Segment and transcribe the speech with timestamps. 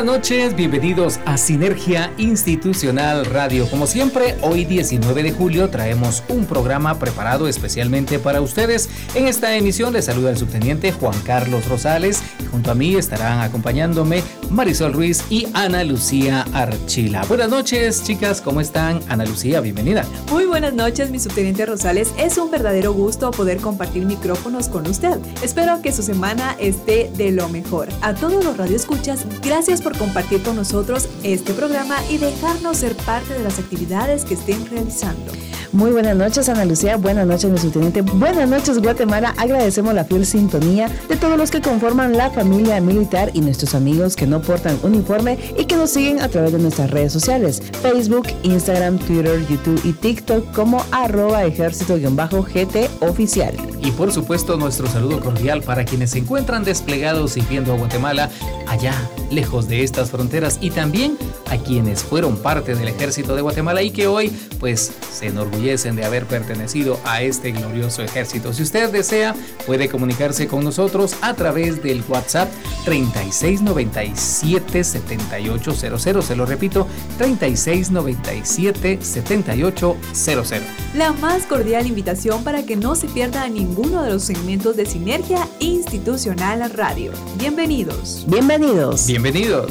[0.00, 3.68] Buenas noches, bienvenidos a Sinergia Institucional Radio.
[3.68, 8.88] Como siempre, hoy 19 de julio traemos un programa preparado especialmente para ustedes.
[9.14, 13.40] En esta emisión les saluda el subteniente Juan Carlos Rosales y junto a mí estarán
[13.40, 17.26] acompañándome Marisol Ruiz y Ana Lucía Archila.
[17.28, 19.00] Buenas noches, chicas, ¿cómo están?
[19.10, 20.06] Ana Lucía, bienvenida.
[20.30, 22.14] Muy buenas noches, mi subteniente Rosales.
[22.16, 25.18] Es un verdadero gusto poder compartir micrófonos con usted.
[25.42, 27.88] Espero que su semana esté de lo mejor.
[28.00, 33.34] A todos los radioescuchas, gracias por compartir con nosotros este programa y dejarnos ser parte
[33.34, 35.32] de las actividades que estén realizando.
[35.72, 36.96] Muy buenas noches, Ana Lucía.
[36.96, 38.02] Buenas noches, mi subteniente.
[38.02, 39.34] Buenas noches, Guatemala.
[39.36, 44.16] Agradecemos la fiel sintonía de todos los que conforman la familia militar y nuestros amigos
[44.16, 48.26] que no portan uniforme y que nos siguen a través de nuestras redes sociales: Facebook,
[48.42, 53.54] Instagram, Twitter, YouTube y TikTok como arroba ejército-gt oficial.
[53.80, 58.28] Y por supuesto, nuestro saludo cordial para quienes se encuentran desplegados y viendo a Guatemala
[58.66, 58.94] allá,
[59.30, 61.16] lejos de estas fronteras, y también
[61.50, 66.04] a quienes fueron parte del ejército de Guatemala y que hoy, pues, se enorgullecen de
[66.04, 68.52] haber pertenecido a este glorioso ejército.
[68.52, 69.34] Si usted desea,
[69.66, 72.48] puede comunicarse con nosotros a través del WhatsApp
[72.84, 76.24] 3697 7800.
[76.24, 76.86] Se lo repito,
[77.18, 80.62] 3697 7800.
[80.94, 85.48] La más cordial invitación para que no se pierda ninguno de los segmentos de Sinergia
[85.58, 87.12] Institucional Radio.
[87.38, 88.24] Bienvenidos.
[88.28, 89.06] Bienvenidos.
[89.06, 89.69] Bienvenidos.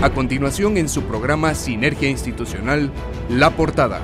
[0.00, 2.92] A continuación en su programa Sinergia Institucional,
[3.28, 4.00] La Portada.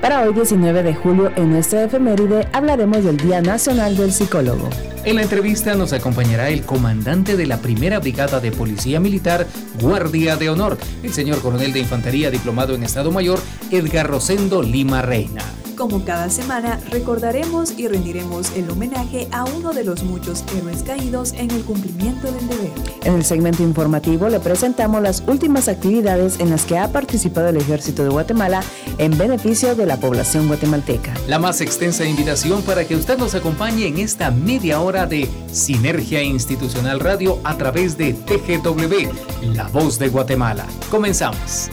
[0.00, 4.68] Para hoy 19 de julio en nuestra efeméride hablaremos del Día Nacional del Psicólogo.
[5.04, 9.46] En la entrevista nos acompañará el comandante de la primera brigada de policía militar,
[9.80, 13.38] Guardia de Honor, el señor coronel de infantería diplomado en Estado Mayor,
[13.70, 15.42] Edgar Rosendo Lima Reina.
[15.76, 21.32] Como cada semana, recordaremos y rendiremos el homenaje a uno de los muchos héroes caídos
[21.32, 22.70] en el cumplimiento del deber.
[23.02, 27.56] En el segmento informativo le presentamos las últimas actividades en las que ha participado el
[27.56, 28.62] Ejército de Guatemala
[28.98, 31.14] en beneficio de la población guatemalteca.
[31.26, 36.22] La más extensa invitación para que usted nos acompañe en esta media hora de Sinergia
[36.22, 40.66] Institucional Radio a través de TGW, La Voz de Guatemala.
[40.90, 41.70] Comenzamos.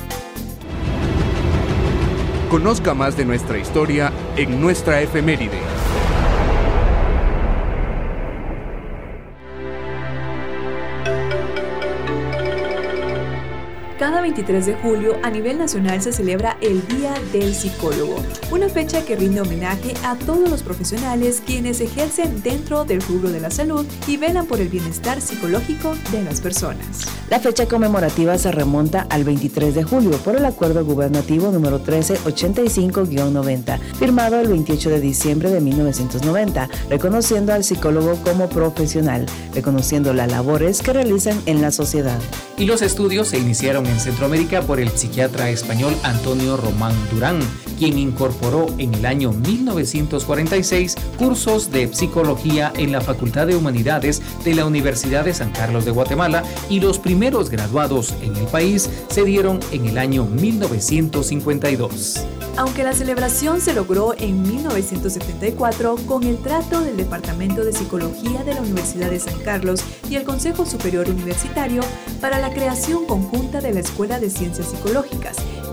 [2.52, 5.81] Conozca más de nuestra historia en nuestra efeméride.
[14.32, 18.16] 23 de julio a nivel nacional se celebra el Día del Psicólogo,
[18.50, 23.42] una fecha que rinde homenaje a todos los profesionales quienes ejercen dentro del rubro de
[23.42, 27.02] la salud y velan por el bienestar psicológico de las personas.
[27.30, 33.80] La fecha conmemorativa se remonta al 23 de julio por el Acuerdo Gubernativo número 1385-90,
[34.00, 40.82] firmado el 28 de diciembre de 1990, reconociendo al psicólogo como profesional, reconociendo las labores
[40.82, 42.22] que realizan en la sociedad.
[42.62, 47.40] Y los estudios se iniciaron en Centroamérica por el psiquiatra español Antonio Román Durán,
[47.82, 54.54] quien incorporó en el año 1946 cursos de psicología en la Facultad de Humanidades de
[54.54, 59.24] la Universidad de San Carlos de Guatemala y los primeros graduados en el país se
[59.24, 62.24] dieron en el año 1952.
[62.58, 68.54] Aunque la celebración se logró en 1974 con el trato del Departamento de Psicología de
[68.54, 71.82] la Universidad de San Carlos y el Consejo Superior Universitario
[72.20, 75.11] para la creación conjunta de la Escuela de Ciencias Psicológicas,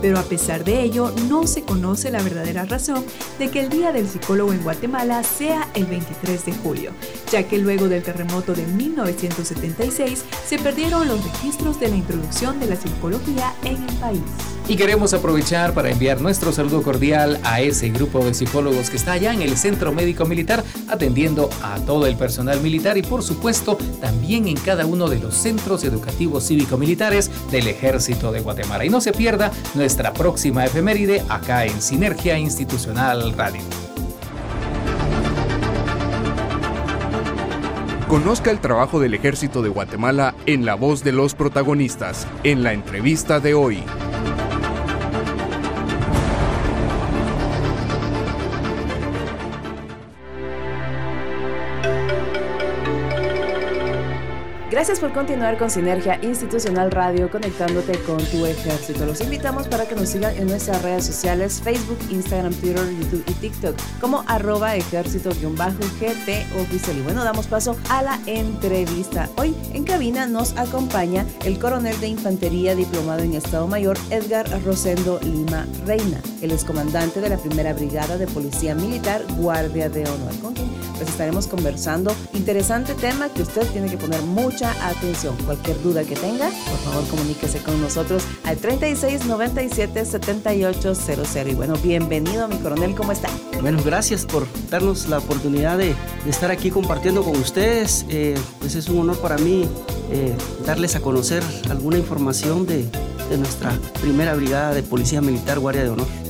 [0.00, 3.04] pero a pesar de ello no se conoce la verdadera razón
[3.38, 6.92] de que el Día del Psicólogo en Guatemala sea el 23 de julio,
[7.30, 12.66] ya que luego del terremoto de 1976 se perdieron los registros de la introducción de
[12.66, 14.57] la psicología en el país.
[14.68, 19.12] Y queremos aprovechar para enviar nuestro saludo cordial a ese grupo de psicólogos que está
[19.12, 23.78] allá en el Centro Médico Militar atendiendo a todo el personal militar y por supuesto
[23.98, 28.84] también en cada uno de los centros educativos cívico-militares del Ejército de Guatemala.
[28.84, 33.62] Y no se pierda nuestra próxima efeméride acá en Sinergia Institucional Radio.
[38.06, 42.74] Conozca el trabajo del Ejército de Guatemala en la voz de los protagonistas, en la
[42.74, 43.82] entrevista de hoy.
[54.78, 59.06] Gracias por continuar con Sinergia Institucional Radio, conectándote con tu ejército.
[59.06, 63.32] Los invitamos para que nos sigan en nuestras redes sociales, Facebook, Instagram, Twitter, YouTube y
[63.32, 66.96] TikTok, como arroba ejército-gt oficial.
[66.96, 69.28] Y bueno, damos paso a la entrevista.
[69.36, 75.18] Hoy en cabina nos acompaña el coronel de infantería diplomado en Estado Mayor, Edgar Rosendo
[75.24, 76.20] Lima Reina.
[76.40, 80.68] el es comandante de la primera brigada de policía militar, Guardia de Honor, con quien
[80.98, 82.14] pues estaremos conversando.
[82.34, 85.36] Interesante tema que usted tiene que poner mucha atención.
[85.46, 90.92] Cualquier duda que tenga, por favor comuníquese con nosotros al 36 97 78
[91.48, 93.28] Y bueno, bienvenido mi coronel, ¿cómo está?
[93.60, 95.94] Bueno, gracias por darnos la oportunidad de,
[96.26, 98.04] estar aquí compartiendo con ustedes.
[98.08, 99.68] Eh, pues es un honor para mí
[100.10, 100.34] eh,
[100.66, 102.88] darles a conocer alguna información de
[103.36, 106.27] nuestra primera brigada de Policía Militar Guardia de Honor.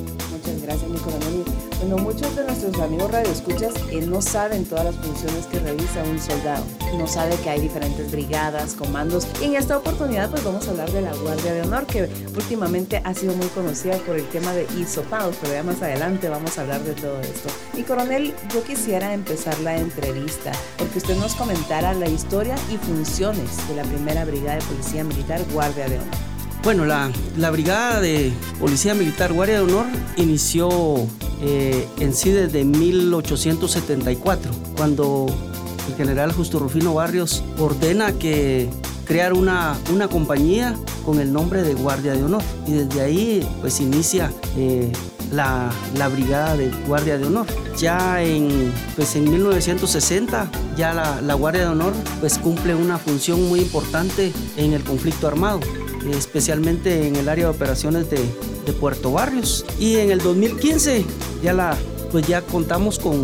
[1.89, 6.19] Bueno, muchos de nuestros amigos radioescuchas eh, no saben todas las funciones que realiza un
[6.19, 6.63] soldado.
[6.99, 9.27] No sabe que hay diferentes brigadas, comandos.
[9.41, 13.01] Y en esta oportunidad pues vamos a hablar de la Guardia de Honor, que últimamente
[13.03, 16.61] ha sido muy conocida por el tema de isopados, pero ya más adelante vamos a
[16.61, 17.49] hablar de todo esto.
[17.73, 23.67] Y coronel, yo quisiera empezar la entrevista porque usted nos comentara la historia y funciones
[23.67, 26.29] de la primera brigada de Policía Militar Guardia de Honor.
[26.63, 29.87] Bueno, la, la Brigada de Policía Militar Guardia de Honor
[30.17, 31.09] inició
[31.41, 35.27] eh, en sí desde 1874, cuando
[35.89, 38.69] el general Justo Rufino Barrios ordena que
[39.05, 42.43] crear una, una compañía con el nombre de Guardia de Honor.
[42.67, 44.93] Y desde ahí pues inicia eh,
[45.33, 47.47] la, la, Brigada de Guardia de Honor.
[47.79, 53.49] Ya en, pues, en 1960 ya la, la Guardia de Honor pues cumple una función
[53.49, 55.61] muy importante en el conflicto armado
[56.11, 58.19] especialmente en el área de operaciones de,
[58.81, 59.65] Puerto Barrios.
[59.79, 61.03] Y en el 2015
[61.43, 61.75] ya, la,
[62.13, 63.23] pues ya contamos con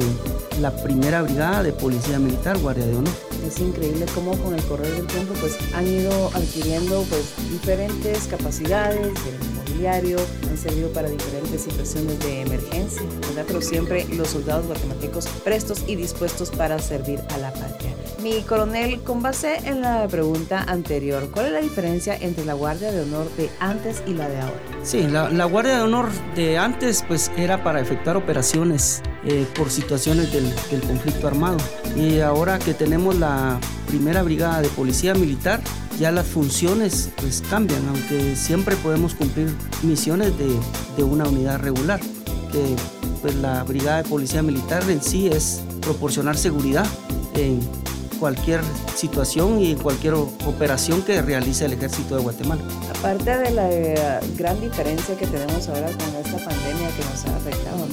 [0.59, 3.13] la primera brigada de policía militar, Guardia de Honor.
[3.47, 9.13] Es increíble cómo con el correr del tiempo pues han ido adquiriendo pues diferentes capacidades
[9.25, 10.19] del mobiliario,
[10.49, 13.45] han servido para diferentes situaciones de emergencia, ¿verdad?
[13.47, 17.93] pero siempre los soldados guatemaltecos prestos y dispuestos para servir a la patria.
[18.23, 22.91] Mi coronel, con base en la pregunta anterior, ¿cuál es la diferencia entre la Guardia
[22.91, 24.61] de Honor de antes y la de ahora?
[24.83, 30.33] Sí, la, Guardia de Honor de antes pues era para efectuar operaciones eh, por situaciones
[30.33, 31.59] del, del, conflicto armado.
[31.97, 35.61] Y ahora que tenemos la primera brigada de policía militar,
[35.99, 40.49] ya las funciones pues cambian, aunque siempre podemos cumplir misiones de,
[40.97, 42.01] de una unidad regular.
[42.53, 42.77] Que
[43.23, 46.87] pues la brigada de policía militar en sí es proporcionar seguridad
[47.35, 47.61] en
[48.19, 48.61] cualquier
[48.95, 52.63] situación y cualquier operación que realice el ejército de Guatemala.
[52.99, 57.37] Aparte de la eh, gran diferencia que tenemos ahora con esta pandemia que nos ha
[57.37, 57.87] afectado,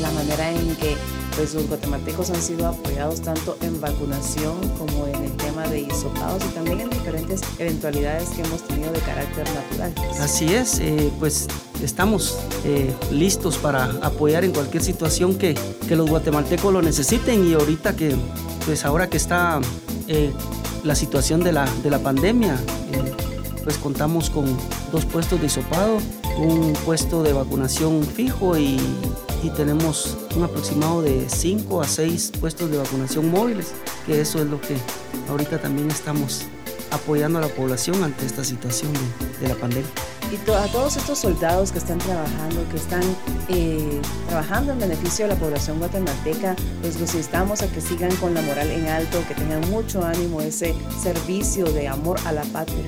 [0.00, 0.96] la manera en que
[1.36, 6.42] pues los guatemaltecos han sido apoyados tanto en vacunación como en el tema de isopados
[6.44, 9.94] y también en diferentes eventualidades que hemos tenido de carácter natural.
[10.20, 11.48] Así es, eh, pues
[11.82, 15.54] estamos eh, listos para apoyar en cualquier situación que,
[15.88, 18.16] que, los guatemaltecos lo necesiten y ahorita que,
[18.66, 19.60] pues ahora que está
[20.08, 20.32] eh,
[20.84, 22.56] la situación de la, de la pandemia,
[23.64, 24.56] pues contamos con
[24.90, 25.98] dos puestos de isopado,
[26.38, 28.78] un puesto de vacunación fijo y
[29.42, 33.72] y tenemos un aproximado de 5 a 6 puestos de vacunación móviles,
[34.06, 34.76] que eso es lo que
[35.28, 36.42] ahorita también estamos
[36.90, 38.92] apoyando a la población ante esta situación
[39.40, 39.88] de, la pandemia.
[40.30, 43.02] Y a todos estos soldados que están trabajando, que están
[43.48, 48.34] eh, trabajando en beneficio de la población guatemalteca, pues los instamos a que sigan con
[48.34, 52.84] la moral en alto, que tengan mucho ánimo, ese servicio de amor a la patria.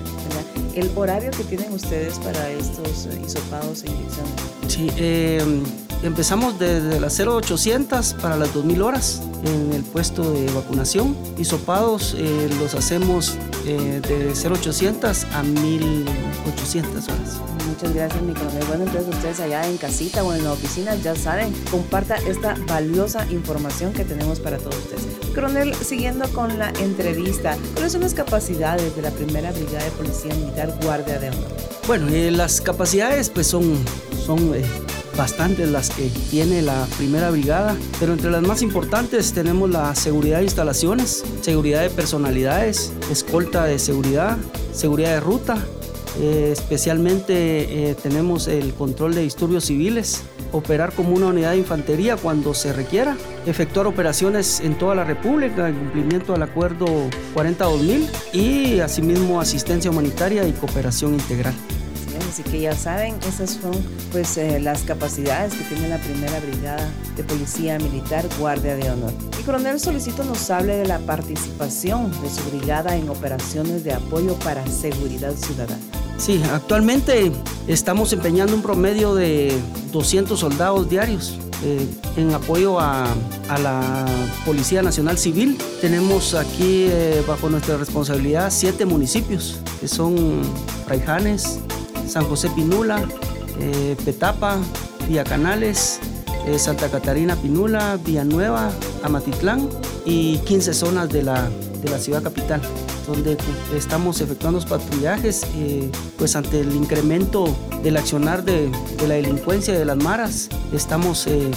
[0.75, 4.33] El horario que tienen ustedes para estos eh, hisopados e inyecciones.
[4.69, 5.63] Sí, eh,
[6.03, 11.17] Empezamos desde las 0800 para las 2000 horas en el puesto de vacunación.
[11.39, 17.41] y sopados eh, los hacemos eh, de 0800 a 1800 horas.
[17.69, 18.65] Muchas gracias, mi coronel.
[18.67, 23.25] Bueno, entonces ustedes allá en casita o en la oficina ya saben, comparta esta valiosa
[23.31, 25.05] información que tenemos para todos ustedes.
[25.33, 30.35] Coronel, siguiendo con la entrevista, ¿cuáles son las capacidades de la primera brigada de policía
[30.35, 31.49] militar Guardia de Honor?
[31.87, 33.77] Bueno, eh, las capacidades pues son,
[34.27, 34.53] son
[35.17, 40.39] bastantes las que tiene la primera brigada, pero entre las más importantes tenemos la seguridad
[40.39, 44.39] de instalaciones, seguridad de personalidades, escolta de seguridad,
[44.73, 45.57] seguridad de ruta,
[46.21, 52.17] eh, especialmente eh, tenemos el control de disturbios civiles, operar como una unidad de infantería
[52.17, 53.17] cuando se requiera,
[53.47, 56.87] efectuar operaciones en toda la República en cumplimiento del Acuerdo
[57.35, 61.55] 40-2000 y asimismo asistencia humanitaria y cooperación integral
[62.33, 63.73] Así que ya saben, esas son
[64.11, 69.13] pues eh, las capacidades que tiene la primera brigada de policía militar Guardia de Honor.
[69.39, 74.35] Y coronel Solicito nos hable de la participación de su brigada en operaciones de apoyo
[74.37, 75.79] para seguridad ciudadana.
[76.17, 77.31] Sí, actualmente
[77.67, 79.55] estamos empeñando un promedio de
[79.93, 81.87] 200 soldados diarios eh,
[82.17, 83.15] en apoyo a,
[83.63, 84.07] la
[84.47, 85.59] Policía Nacional Civil.
[85.83, 90.41] Tenemos aquí eh, bajo nuestra responsabilidad siete municipios, que son
[90.89, 91.61] Raijanes,
[92.07, 93.03] San José Pinula,
[93.59, 94.59] eh, Petapa,
[95.09, 96.01] Villa Canales,
[96.57, 98.71] Santa Catarina Pinula, Villanueva,
[99.05, 99.69] Amatitlán
[100.05, 101.49] y 15 zonas de la,
[101.83, 102.61] de la ciudad capital
[103.07, 103.37] donde
[103.75, 108.71] estamos efectuando los patrullajes, eh, pues ante el incremento del accionar de,
[109.07, 111.51] la delincuencia de las maras, estamos eh,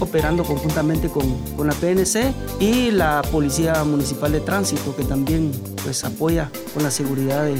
[0.00, 6.50] operando conjuntamente con, la PNC y la Policía Municipal de Tránsito, que también pues, apoya
[6.74, 7.56] con la seguridad de,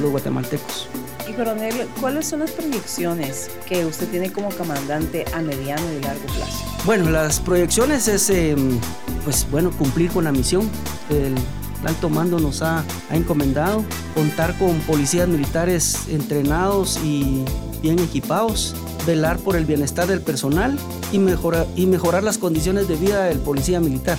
[0.00, 0.88] los guatemaltecos.
[1.32, 6.64] Coronel, ¿cuáles son las proyecciones que usted tiene como comandante a mediano y largo plazo?
[6.84, 8.78] Bueno, las proyecciones es, em,
[9.24, 10.68] pues bueno, cumplir con la misión.
[11.10, 11.34] El,
[11.82, 13.84] el alto mando nos ha, encomendado
[14.14, 17.44] contar con policías militares entrenados y
[17.82, 18.74] bien equipados,
[19.06, 20.78] velar por el bienestar del personal
[21.10, 24.16] y mejorar, y mejorar las condiciones de vida del policía militar.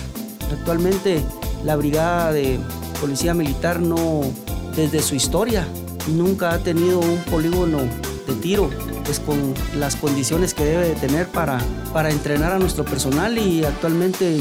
[0.52, 1.22] Actualmente
[1.64, 2.60] la brigada de
[3.00, 4.22] policía militar no,
[4.76, 5.66] desde su historia,
[6.08, 7.78] nunca ha tenido un polígono
[8.26, 8.70] de tiro
[9.04, 11.58] pues con las condiciones que debe de tener para,
[11.92, 14.40] para entrenar a nuestro personal y actualmente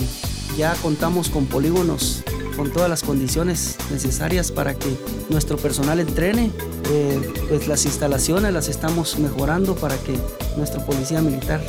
[0.58, 2.24] ya contamos con polígonos
[2.56, 4.96] con todas las condiciones necesarias para que
[5.30, 6.52] nuestro personal entrene.
[6.92, 10.18] Eh, pues las instalaciones las estamos mejorando para que
[10.58, 11.62] nuestro policía militar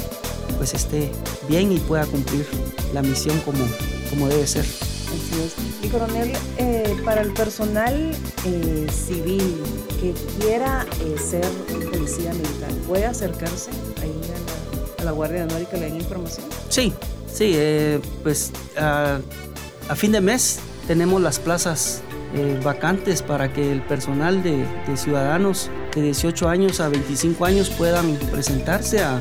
[0.56, 1.10] pues esté
[1.48, 2.46] bien y pueda cumplir
[2.92, 3.64] la misión como,
[4.10, 4.64] como debe ser.
[5.83, 8.12] Y coronel, eh, para el personal
[8.44, 9.56] eh, civil
[10.00, 10.87] que quiera
[11.18, 11.47] ser
[11.90, 13.71] policía militar, ¿puede acercarse
[14.02, 14.21] ahí
[14.99, 16.47] a la, Guardia de Honor y que le den información?
[16.68, 16.92] Sí,
[17.33, 17.56] sí,
[18.23, 19.21] pues a,
[19.88, 22.02] a fin de mes tenemos las plazas
[22.37, 24.66] eh, vacantes para que el personal de,
[24.97, 29.21] ciudadanos de 18 años a 25 años puedan presentarse a,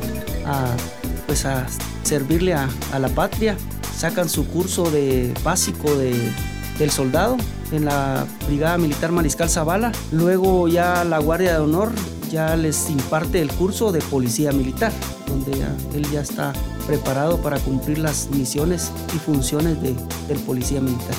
[1.28, 1.68] pues a
[2.02, 2.68] servirle a,
[3.00, 3.56] la patria.
[3.98, 6.32] Sacan su curso de básico de,
[6.80, 7.38] del soldado
[7.72, 9.92] en la Brigada Militar Mariscal Zavala.
[10.12, 11.92] Luego ya la Guardia de Honor
[12.32, 14.92] ya les imparte el curso de Policía Militar,
[15.28, 15.52] donde
[15.96, 16.54] él ya está
[16.88, 19.96] preparado para cumplir las misiones y funciones de,
[20.28, 21.16] del Policía Militar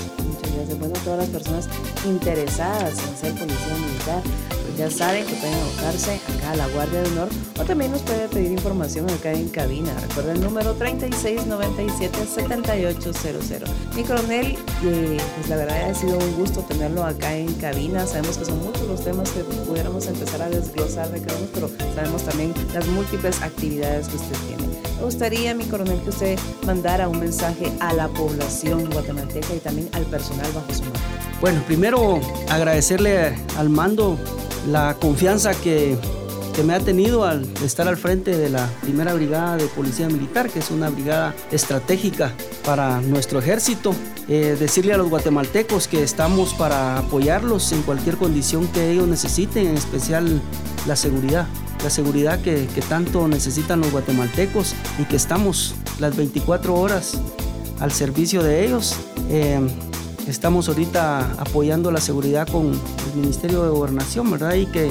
[1.04, 1.68] todas las personas
[2.06, 7.02] interesadas en ser policía militar, pues ya saben que pueden abocarse acá a la Guardia
[7.02, 7.28] de Honor
[7.60, 9.92] o también nos puede pedir información acá en cabina.
[10.08, 13.68] Recuerda el número 3697-7800.
[13.94, 18.04] Mi coronel, eh, pues la verdad ha sido un gusto tenerlo acá en cabina.
[18.06, 21.08] Sabemos que son muchos los temas que pudiéramos empezar a desglosar,
[21.52, 24.73] pero sabemos también las múltiples actividades que usted tiene.
[24.96, 29.88] Me gustaría, mi coronel, que usted mandara un mensaje a la población guatemalteca y también
[29.92, 30.98] al personal bajo su mando.
[31.40, 34.16] Bueno, primero agradecerle al mando
[34.70, 35.96] la confianza que,
[36.54, 40.48] que me ha tenido al estar al frente de la primera brigada de policía militar,
[40.48, 42.32] que es una brigada estratégica
[42.64, 43.94] para nuestro ejército.
[44.28, 49.66] Eh, decirle a los guatemaltecos que estamos para apoyarlos en cualquier condición que ellos necesiten,
[49.66, 50.40] en especial
[50.86, 51.46] la seguridad
[51.84, 57.20] la seguridad que, tanto necesitan los guatemaltecos y que estamos las 24 horas
[57.78, 58.96] al servicio de ellos.
[59.28, 59.60] Eh,
[60.26, 64.54] estamos ahorita apoyando la seguridad con el Ministerio de Gobernación, ¿verdad?
[64.54, 64.90] Y que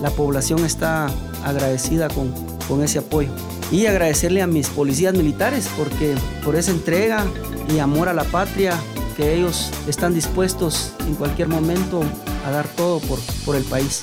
[0.00, 1.08] la población está
[1.44, 2.32] agradecida con,
[2.68, 3.30] con ese apoyo.
[3.70, 7.26] Y agradecerle a mis policías militares porque por esa entrega
[7.72, 8.72] y amor a la patria
[9.16, 12.02] que ellos están dispuestos en cualquier momento
[12.46, 14.02] a dar todo por, por el país.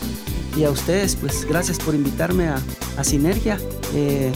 [0.55, 2.61] Y a ustedes, pues gracias por invitarme a,
[2.97, 3.57] a Sinergia.
[3.93, 4.31] Eh,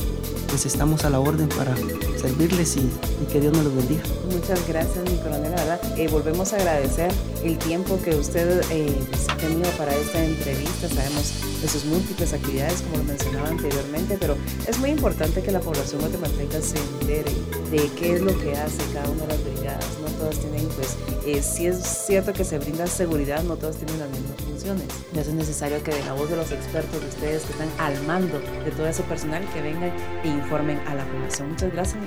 [0.48, 1.76] pues estamos a la orden para
[2.20, 2.90] servirles y,
[3.32, 4.04] que Dios nos los bendiga.
[4.32, 5.52] Muchas gracias, mi coronel.
[5.52, 7.12] La verdad, eh, volvemos a agradecer
[7.44, 8.94] el tiempo que usted eh,
[9.28, 10.90] ha tenido para esta entrevista.
[10.90, 15.60] Sabemos de sus múltiples actividades, como lo mencionaba anteriormente, pero es muy importante que la
[15.60, 17.32] población guatemalteca se entere
[17.72, 19.86] de qué es lo que hace cada una de las brigadas.
[20.02, 24.00] No todas tienen, pues, eh, si es cierto que se brinda seguridad, no todas tienen
[24.00, 24.86] las mismas funciones.
[25.14, 27.70] Y eso es necesario que de la voz de los expertos, de ustedes que están
[27.78, 29.92] al mando de todo ese personal, que vengan
[30.24, 31.50] e informen a la población.
[31.50, 31.98] Muchas gracias,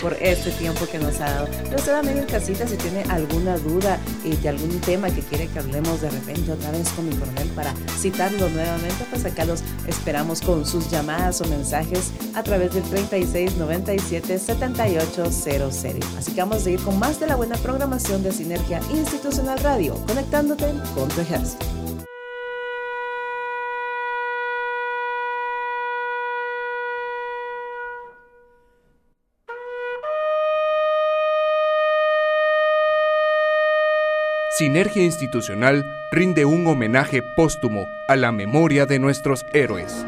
[0.00, 1.48] por este tiempo que nos ha dado.
[1.64, 5.48] Pero usted también en casita, si tiene alguna duda y de algún tema que quiere
[5.48, 9.62] que hablemos de repente otra vez con mi coronel para citarlo nuevamente, pues acá los
[9.86, 16.16] esperamos con sus llamadas o mensajes a través del 3697 7800.
[16.16, 19.94] Así que vamos a seguir con más de la buena programación de Sinergia Institucional Radio,
[20.06, 21.77] conectándote con tu ejército.
[34.58, 40.04] Sinergia Institucional rinde un homenaje póstumo a la memoria de nuestros héroes.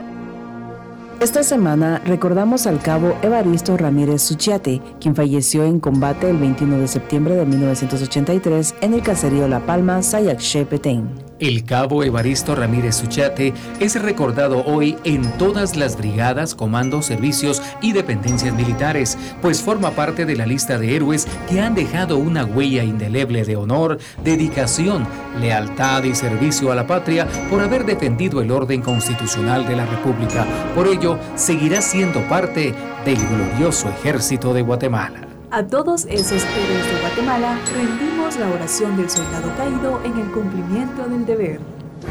[1.20, 6.88] Esta semana recordamos al cabo Evaristo Ramírez Suchiate, quien falleció en combate el 21 de
[6.88, 11.29] septiembre de 1983 en el caserío La Palma, Sayakshe, Petén.
[11.40, 17.92] El cabo Evaristo Ramírez Suchate es recordado hoy en todas las brigadas, comandos, servicios y
[17.92, 22.84] dependencias militares, pues forma parte de la lista de héroes que han dejado una huella
[22.84, 25.06] indeleble de honor, dedicación,
[25.40, 30.46] lealtad y servicio a la patria por haber defendido el orden constitucional de la República.
[30.74, 32.74] Por ello, seguirá siendo parte
[33.06, 35.29] del glorioso ejército de Guatemala.
[35.52, 41.08] A todos esos héroes de Guatemala rendimos la oración del soldado caído en el cumplimiento
[41.08, 41.58] del deber.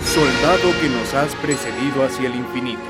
[0.03, 2.81] Soldado que nos has precedido hacia el infinito,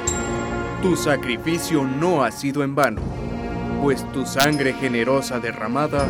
[0.81, 2.99] tu sacrificio no ha sido en vano,
[3.83, 6.07] pues tu sangre generosa derramada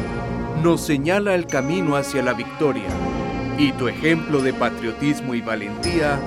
[0.64, 2.88] nos señala el camino hacia la victoria
[3.58, 6.18] y tu ejemplo de patriotismo y valentía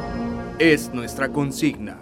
[0.59, 2.02] es nuestra consigna.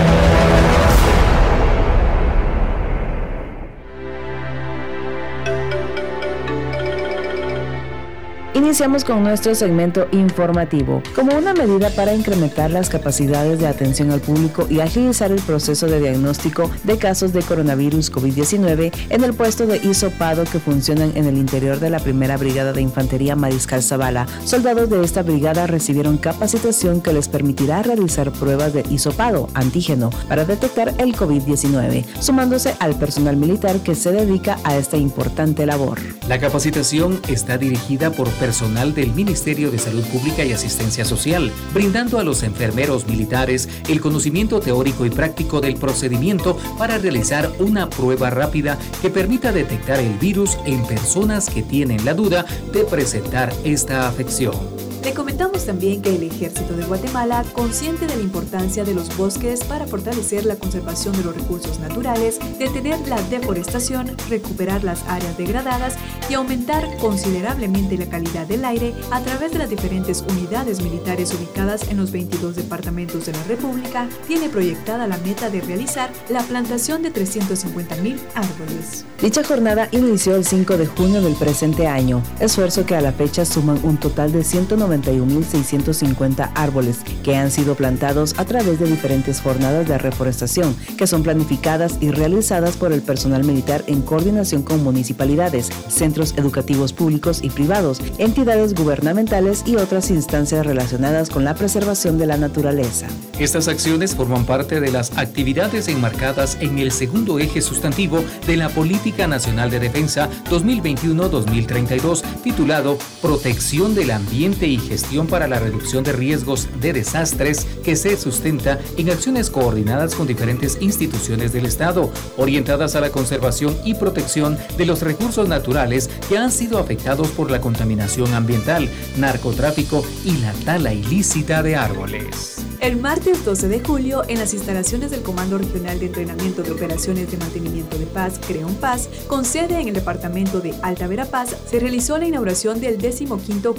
[8.71, 11.03] Iniciamos con nuestro segmento informativo.
[11.13, 15.87] Como una medida para incrementar las capacidades de atención al público y agilizar el proceso
[15.87, 21.25] de diagnóstico de casos de coronavirus COVID-19 en el puesto de isopado que funcionan en
[21.25, 26.17] el interior de la primera brigada de infantería Mariscal Zavala, soldados de esta brigada recibieron
[26.17, 32.95] capacitación que les permitirá realizar pruebas de isopado antígeno para detectar el COVID-19, sumándose al
[32.95, 35.99] personal militar que se dedica a esta importante labor.
[36.29, 42.19] La capacitación está dirigida por personal del Ministerio de Salud Pública y Asistencia Social, brindando
[42.19, 48.29] a los enfermeros militares el conocimiento teórico y práctico del procedimiento para realizar una prueba
[48.29, 54.07] rápida que permita detectar el virus en personas que tienen la duda de presentar esta
[54.07, 54.90] afección.
[55.03, 59.63] Le comentamos también que el Ejército de Guatemala, consciente de la importancia de los bosques
[59.63, 65.95] para fortalecer la conservación de los recursos naturales, detener la deforestación, recuperar las áreas degradadas
[66.29, 71.89] y aumentar considerablemente la calidad del aire a través de las diferentes unidades militares ubicadas
[71.89, 77.01] en los 22 departamentos de la República, tiene proyectada la meta de realizar la plantación
[77.01, 79.05] de 350.000 árboles.
[79.19, 83.45] Dicha jornada inició el 5 de junio del presente año, esfuerzo que a la fecha
[83.45, 84.43] suman un total de
[84.91, 91.23] 191.650 árboles que han sido plantados a través de diferentes jornadas de reforestación que son
[91.23, 97.49] planificadas y realizadas por el personal militar en coordinación con municipalidades, centros educativos públicos y
[97.49, 103.07] privados, entidades gubernamentales y otras instancias relacionadas con la preservación de la naturaleza.
[103.39, 108.69] Estas acciones forman parte de las actividades enmarcadas en el segundo eje sustantivo de la
[108.69, 116.11] Política Nacional de Defensa 2021-2032, titulado Protección del Ambiente y Gestión para la Reducción de
[116.11, 122.95] Riesgos de Desastres, que se sustenta en acciones coordinadas con diferentes instituciones del Estado, orientadas
[122.95, 127.61] a la conservación y protección de los recursos naturales que han sido afectados por la
[127.61, 132.57] contaminación ambiental, narcotráfico y la tala ilícita de árboles.
[132.81, 137.29] El martes 12 de julio, en las instalaciones del Comando Regional de Entrenamiento de Operaciones
[137.29, 141.79] de Mantenimiento de Paz, Creón Paz, con sede en el departamento de Alta Verapaz, se
[141.79, 143.27] realizó la inauguración del 15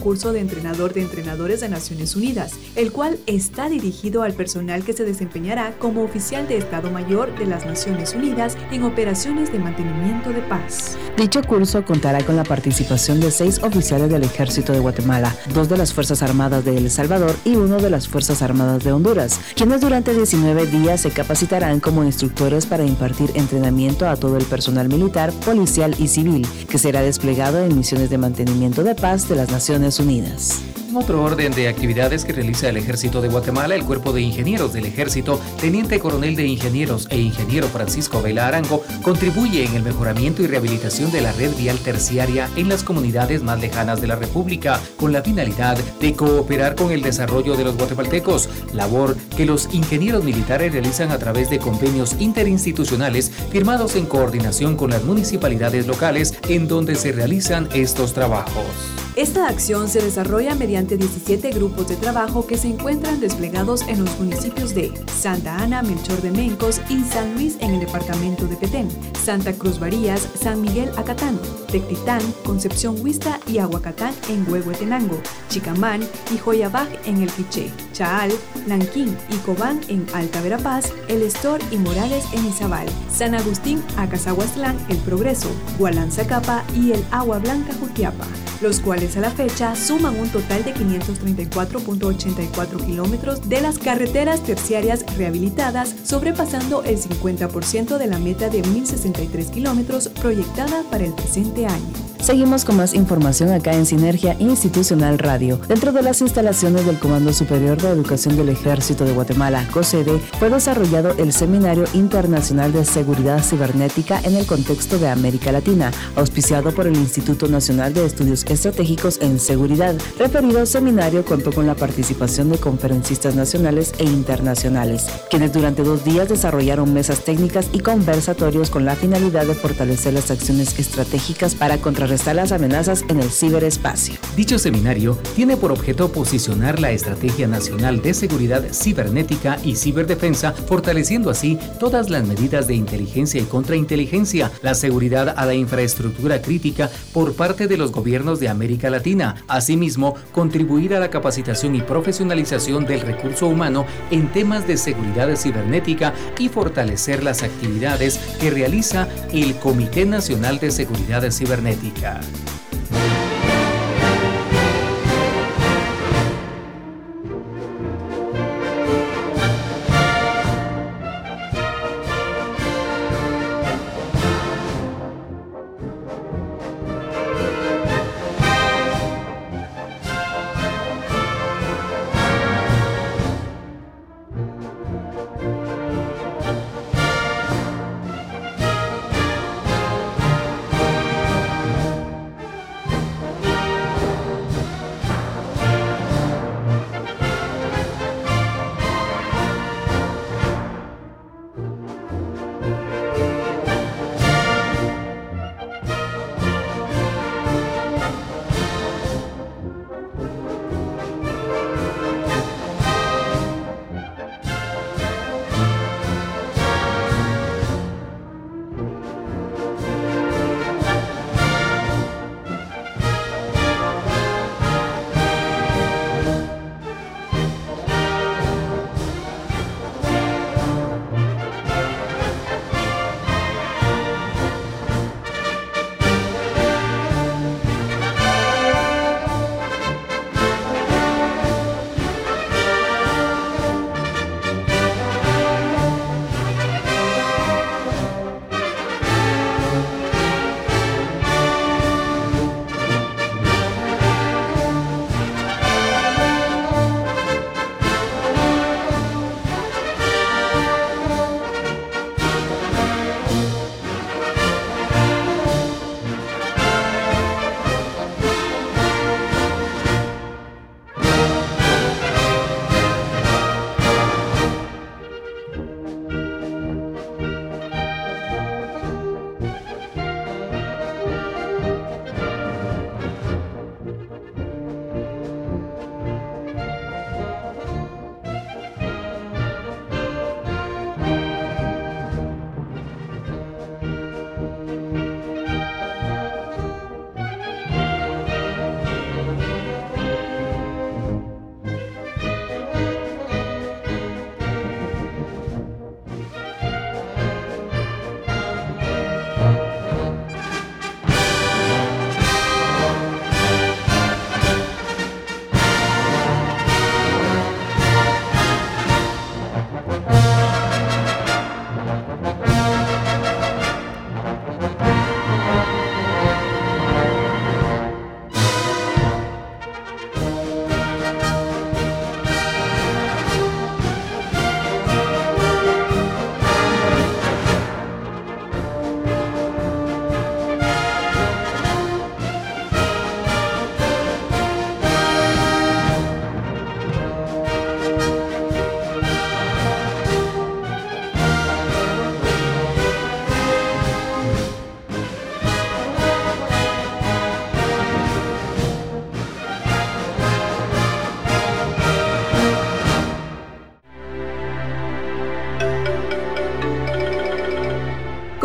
[0.01, 4.93] curso de entrenador de entrenadores de Naciones Unidas, el cual está dirigido al personal que
[4.93, 10.31] se desempeñará como oficial de Estado Mayor de las Naciones Unidas en operaciones de mantenimiento
[10.31, 10.97] de paz.
[11.17, 15.77] Dicho curso contará con la participación de seis oficiales del Ejército de Guatemala, dos de
[15.77, 19.81] las Fuerzas Armadas de El Salvador y uno de las Fuerzas Armadas de Honduras, quienes
[19.81, 25.33] durante 19 días se capacitarán como instructores para impartir entrenamiento a todo el personal militar,
[25.45, 29.99] policial y civil, que será desplegado en misiones de mantenimiento de paz de las Naciones
[29.99, 30.63] Unidas.
[30.93, 34.75] En otro orden de actividades que realiza el Ejército de Guatemala, el Cuerpo de Ingenieros
[34.75, 40.43] del Ejército, Teniente Coronel de Ingenieros e Ingeniero Francisco Vela Arango, contribuye en el mejoramiento
[40.43, 44.83] y rehabilitación de la red vial terciaria en las comunidades más lejanas de la República,
[44.99, 50.25] con la finalidad de cooperar con el desarrollo de los guatemaltecos, labor que los ingenieros
[50.25, 56.69] militares realizan a través de convenios interinstitucionales firmados en coordinación con las municipalidades locales en
[56.69, 58.67] donde se realizan estos trabajos.
[59.15, 64.19] Esta acción se desarrolla mediante 17 grupos de trabajo que se encuentran desplegados en los
[64.19, 68.89] municipios de Santa Ana, Melchor de Mencos y San Luis en el departamento de Petén,
[69.23, 71.39] Santa Cruz Varías, San Miguel Acatán,
[71.71, 75.21] Tectitán, Concepción Huista y Aguacatán en Huehuetenango,
[75.51, 76.01] Chicamán
[76.35, 78.33] y Joyabaj en el Quiché, Chaal,
[78.67, 84.79] Nanquín y Cobán en Alta Verapaz, El Estor y Morales en Izabal, San Agustín, Acazahuastlán,
[84.89, 88.27] El Progreso, Gualanzacapa y el Agua Blanca Jutiapa,
[88.63, 95.05] los cuales a la fecha suman un total de 534.84 kilómetros de las carreteras terciarias
[95.17, 102.12] rehabilitadas, sobrepasando el 50% de la meta de 1.063 kilómetros proyectada para el presente año.
[102.23, 105.59] Seguimos con más información acá en Sinergia Institucional Radio.
[105.67, 110.49] Dentro de las instalaciones del Comando Superior de Educación del Ejército de Guatemala, COSEDE, fue
[110.49, 116.87] desarrollado el Seminario Internacional de Seguridad Cibernética en el contexto de América Latina, auspiciado por
[116.87, 119.97] el Instituto Nacional de Estudios Estratégicos en Seguridad.
[120.17, 126.29] Referido seminario contó con la participación de conferencistas nacionales e internacionales, quienes durante dos días
[126.29, 132.12] desarrollaron mesas técnicas y conversatorios con la finalidad de fortalecer las acciones estratégicas para contrarrestar
[132.13, 134.17] contrarrestar las amenazas en el ciberespacio.
[134.37, 141.31] Dicho seminario tiene por objeto posicionar la Estrategia Nacional de Seguridad Cibernética y Ciberdefensa, fortaleciendo
[141.31, 147.33] así todas las medidas de inteligencia y contrainteligencia, la seguridad a la infraestructura crítica por
[147.33, 149.37] parte de los gobiernos de América Latina.
[149.49, 156.13] Asimismo, contribuir a la capacitación y profesionalización del recurso humano en temas de seguridad cibernética
[156.39, 162.02] y fortalecer las actividades que realiza el Comité Nacional de Seguridad Cibernética.
[162.03, 162.72] Podcast.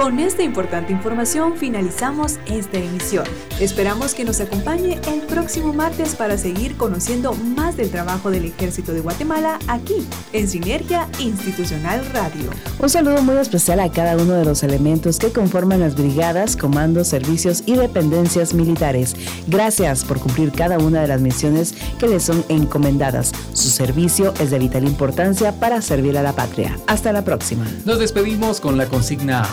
[0.08, 3.26] Con esta importante información finalizamos esta emisión.
[3.60, 8.94] Esperamos que nos acompañe el próximo martes para seguir conociendo más del trabajo del Ejército
[8.94, 12.50] de Guatemala aquí en Sinergia Institucional Radio.
[12.80, 17.10] Un saludo muy especial a cada uno de los elementos que conforman las brigadas, comandos,
[17.10, 19.14] servicios y dependencias militares.
[19.48, 23.34] Gracias por cumplir cada una de las misiones que les son encomendadas.
[23.52, 26.80] Su servicio es de vital importancia para servir a la patria.
[26.88, 27.66] Hasta la próxima.
[27.84, 29.46] Nos despedimos con la consigna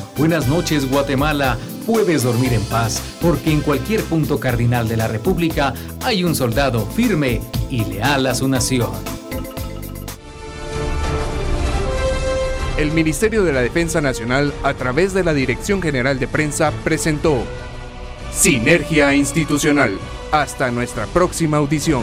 [0.49, 6.25] Noches Guatemala, puedes dormir en paz, porque en cualquier punto cardinal de la República hay
[6.25, 8.91] un soldado firme y leal a su nación.
[12.77, 17.45] El Ministerio de la Defensa Nacional, a través de la Dirección General de Prensa, presentó
[18.33, 19.97] Sinergia Institucional.
[20.33, 22.03] Hasta nuestra próxima audición.